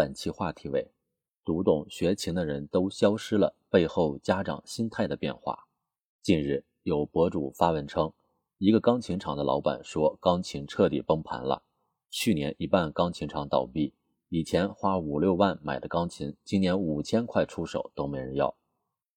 [0.00, 0.90] 本期话题为：
[1.44, 5.66] 读懂学琴的人都消失了，背后家长心态的变化。
[6.22, 8.10] 近日，有博主发文称，
[8.56, 11.62] 一个钢琴厂的老板说，钢琴彻底崩盘了。
[12.08, 13.92] 去年一半钢琴厂倒闭，
[14.30, 18.56] 以前花五六万买的钢琴，今年五千块出手都没人要。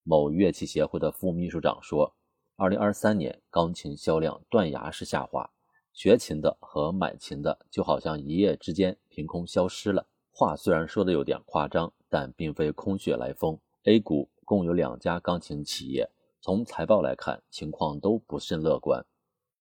[0.04, 2.13] 某乐器协会的副秘书长说，
[2.57, 5.50] 二零二三年钢琴销量断崖式下滑。
[5.93, 10.05] 学琴的和买琴的就好像一夜之间凭空消失了。
[10.36, 13.59] 话虽然说的有点夸张，但并非空穴来风。
[13.84, 16.09] A 股共有两家钢琴企业，
[16.41, 19.05] 从财报来看，情况都不甚乐观。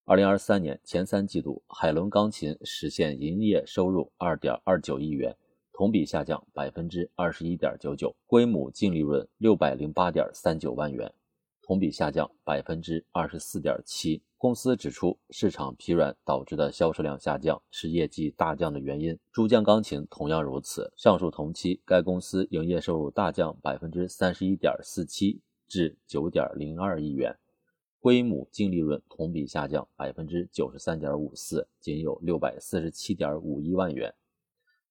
[0.07, 5.37] 二零二三年前三季度，海伦钢琴实现营业收入二点二九亿元，
[5.75, 11.13] 同比下降百分之二十一点九九，归母净利润六百零八点三九万元，
[11.61, 14.23] 同比下降百分之二十四点七。
[14.43, 19.17] 公司指出，市场疲软导致的销售量下降是业绩大降的原因。
[19.31, 20.93] 珠江钢琴同样如此。
[20.97, 27.39] 上述同期，该公司营业收入大降百分之三十一点四七，至九点零二亿元，
[28.01, 34.13] 规模净利润同比下降百分之九十三点五四，仅有六百四十七点五一万元。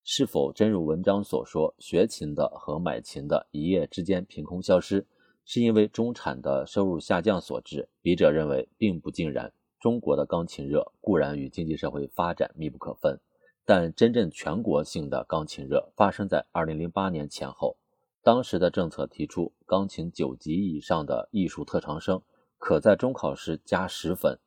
[0.05, 5.05] 是否真如文章所说，学琴的和买琴的一夜之间凭空消失？
[5.53, 7.89] 是因为中产的收入下降所致。
[8.01, 9.51] 笔者认为并不尽然。
[9.81, 13.19] 中国的钢琴热固然与经济社会发展密不可分，
[13.65, 17.75] 但真正全国性的钢琴热发生在2008年前后。
[18.23, 22.21] 当时的政策提出，钢琴九级以上的艺术特长生
[22.57, 24.39] 可在中考时加十分，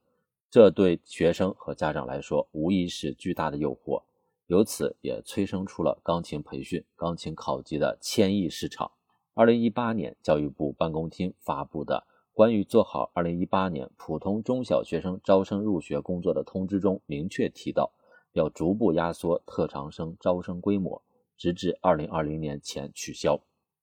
[0.51, 4.05] 这对学生和家长来说无疑是巨大的诱惑，
[4.47, 8.91] 由此也催生出了钢琴培训、钢琴考级的千亿市场。
[9.37, 17.93] 二零一八年，教育部办公厅发布的关于做好二零一八年普通中小学生招生入学工作的通知中明确提到，
[18.33, 21.03] 要逐步压缩特长生招生规模，
[21.37, 23.41] 直至二零二零年前取消。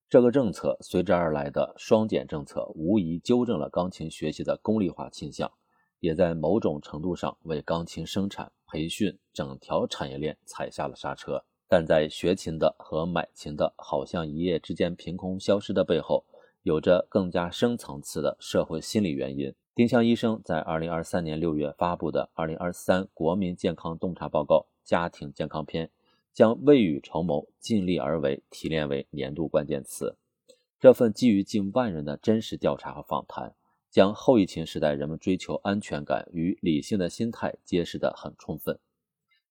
[0.07, 5.51] 这个政策随之而来的双减政策，无疑纠正了钢琴学习的功利化倾向，
[5.99, 11.43] 也在某种程度上为钢琴生产、培训整条产业链踩下了刹车。
[11.71, 16.25] 但在学琴的和买琴的好像一夜之间凭空消失的背后，
[16.63, 19.55] 有着更加深层次的社会心理原因。
[19.73, 25.87] 丁香医生在二零二三年六月发布的《二零二三国民健康洞察报告——家庭健康篇》，
[26.33, 30.17] 将未雨绸缪、尽力而为提炼为年度关键词。
[30.77, 33.55] 这份基于近万人的真实调查和访谈，
[33.89, 38.77] 将后疫情时代人们追求安全感与理性的心态揭示得很充分。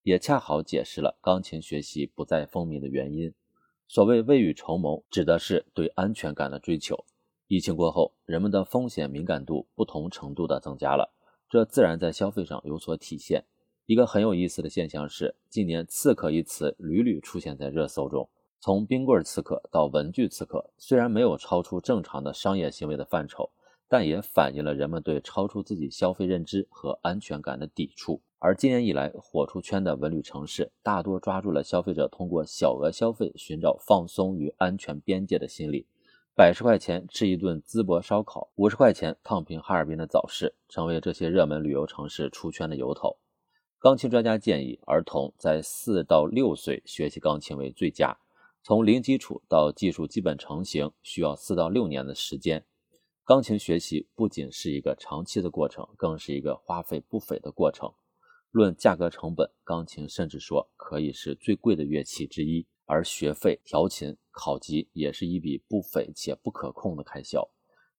[0.02, 3.32] 也恰好解释了钢琴学习不再风靡的原因。
[3.86, 7.04] 所谓未雨绸缪，指的是对安全感的追求。
[7.48, 11.12] 疫情过后，人们的风险敏感度不同程度的增加了，
[11.48, 13.44] 这自然在消费上有所体现。
[13.86, 18.30] 一个很有意思的现象是，近年“刺客”一词屡屡出现在热搜中。
[18.60, 23.50] 从冰棍刺客到文具刺客，虽然没有超出正常的商业行为的范畴，
[23.88, 28.20] 但也反映了人们对超出自己消费认知和安全感的抵触。
[28.42, 35.86] 而今年以来火出圈的文旅城市，大多抓住了消费者通过小额消费寻找放松与安全边界的心理。
[36.34, 43.18] 百十块钱吃一顿淄博烧烤，五十块钱烫平哈尔滨的早市，成为这些热门旅游城市出圈的由头。
[43.78, 48.16] 钢琴专家建议，儿童在四到六岁学习钢琴为最佳。
[48.62, 52.64] 从零基础到技术基本成型，需要四到六年的时间。
[53.22, 57.92] 钢琴学习不仅是一个长期的过程，更是一个花费不菲的过程。
[58.50, 67.48] 论价格成本，钢琴甚至说可以是最贵的乐器之一，而学费、调琴、考级也是一笔不菲且不可控的开销。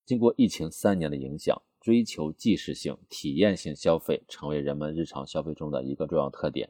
[0.06, 6.70] 经过疫情三年的影响，追求即时性、体验性消费成为人们日常消费中的一个重要特点。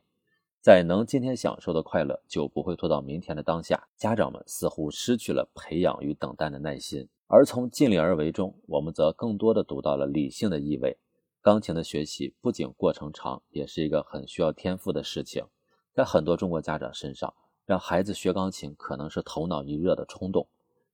[0.62, 7.10] 在能今天享受的快乐就不会拖到明天的当下，家长们似乎失去了培养与等待的耐心。
[7.26, 10.96] 而从尽力而为中，我们则更多的读到了理性的意味。
[11.44, 15.44] 钢琴的学习不仅过程长，也是一个很需要天赋的事情。
[15.92, 17.34] 在很多中国家长身上，
[17.66, 20.48] 让孩子学钢琴可能是头脑一热的冲动。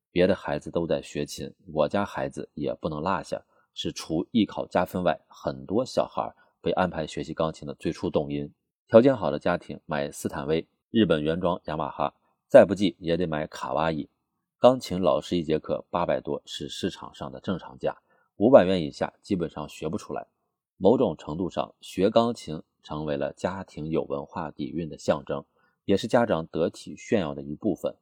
[0.09, 3.43] 别的孩子都在学琴，我家孩子也不能落下，
[3.73, 8.49] 是除艺考加分外，很多小孩被安排学习钢琴的最初动因。
[8.87, 12.13] 条件好的家庭买斯坦威、日本原装雅马哈，
[12.47, 14.07] 再不济也得买卡哇伊。
[14.57, 17.97] 钢琴老师一节课八百多是市场上的正常价，
[18.37, 20.25] 五百元以下基本上学不出来。
[20.79, 25.43] 某种程度上，学钢琴成为了家庭有文化底蕴的象征，
[25.85, 27.95] 也是家长得体炫耀的一部分。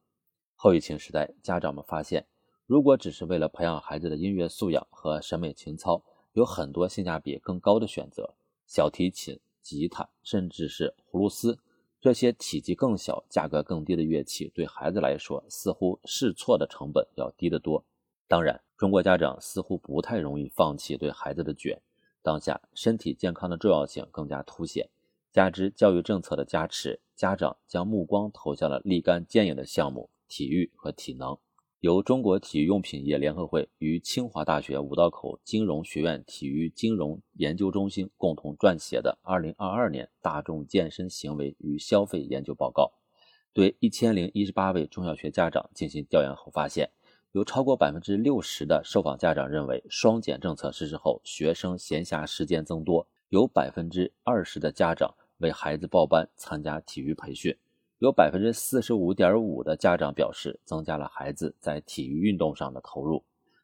[0.56, 2.28] 后疫情时代，家长们发现，
[2.66, 8.34] 如果只是为了培养孩子的音乐素养和审美情操，有很多性价比更高的选择：
[8.68, 11.58] 小提琴、吉他，甚至是葫芦丝。
[12.02, 17.84] 这些体积更小、价格更低的乐器，对孩子来说，似乎试错的成本要低得多。
[18.28, 21.82] 当然，中国家长似乎不太容易放弃对孩子的卷。
[22.26, 24.90] 当下，身体健康的重要性更加凸显，
[25.32, 31.38] 加之教育政策的加持，家长将目光投向了立竿见影的项目——体育和体能。
[31.82, 42.86] 由中国体育用品业联合会与清华大学五道口金融学院体育金融研究中心共同撰写的《二零二二年大众健身行为与消费研究报告》，
[43.54, 46.90] 对一千零一十八位中小学家长进行调研后发现，
[47.36, 57.54] 有超过百分之六十的受访家长认为，双减政策实施后，学生闲暇时间增多；有百分之二十的家长为孩子报班参加体育培训。
[57.98, 63.22] 有百分之四十五点五的家长表示，增加了孩子在体育运动上的投入。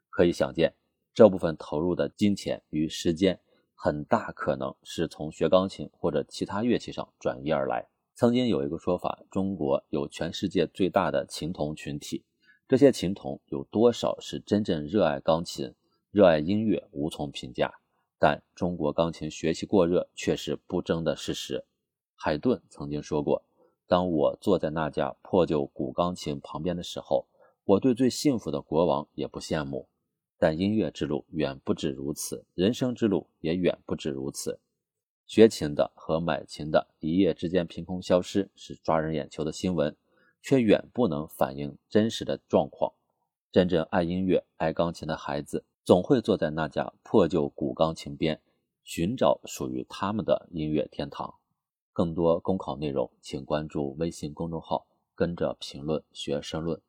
[0.10, 0.74] 可以想见，
[1.14, 3.40] 这部分投入的金钱与时间，
[3.74, 7.88] 很大可能是从学钢琴或者其他乐器上转移而来。
[8.16, 12.26] 曾经有一个说法，中国有全世界最大的琴童群体，
[12.72, 15.74] 这些琴童有多少是真正热爱钢琴、
[16.10, 17.70] 热爱音乐，无从评价。
[18.18, 21.66] 但中国钢琴学习过热却是不争的事实。
[22.16, 23.44] 海顿曾经说过。
[23.88, 27.28] 当我坐在那架破旧古钢琴旁边的时候，
[27.66, 29.90] 我对最幸福的国王也不羡慕。
[30.40, 34.62] 但音乐之路远不止如此，人生之路也远不止如此。
[35.28, 39.94] 学琴的和买琴的一夜之间凭空消失，是抓人眼球的新闻，
[40.42, 42.94] 却远不能反映真实的状况。
[43.52, 48.42] 真正爱音乐、爱钢琴的孩子，总会坐在那架破旧古钢琴边，
[48.84, 51.36] 寻找属于他们的音乐天堂。
[51.94, 56.82] 更多公考内容，请关注微信公众号“跟着评论学申论”。